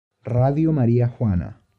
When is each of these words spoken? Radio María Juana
Radio 0.23 0.71
María 0.71 1.07
Juana 1.09 1.61